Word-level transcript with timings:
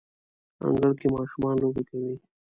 انګړ 0.65 0.91
کې 0.99 1.07
ماشومان 1.15 1.55
لوبې 1.61 1.83
کوي 1.89 2.13